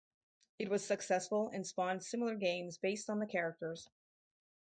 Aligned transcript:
It 0.57 0.67
was 0.67 0.83
successful 0.83 1.49
and 1.49 1.63
spawned 1.67 2.03
similar 2.03 2.33
games 2.33 2.79
based 2.79 3.07
on 3.07 3.19
the 3.19 3.27
characters. 3.27 3.87